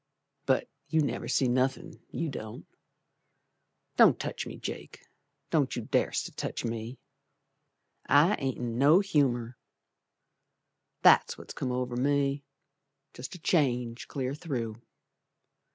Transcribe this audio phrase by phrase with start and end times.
[0.47, 2.65] But you never see nothin', you don't.
[3.97, 5.05] Don't touch me, Jake,
[5.51, 6.97] Don't you dars't to touch me,
[8.07, 9.59] I ain't in no humour.
[11.03, 12.43] That's what's come over me;
[13.13, 14.81] Jest a change clear through.